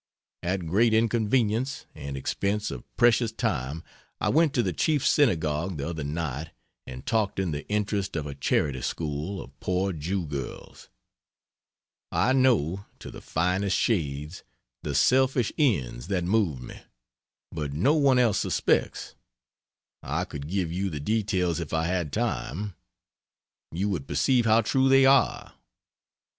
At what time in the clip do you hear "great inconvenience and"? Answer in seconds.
0.65-2.17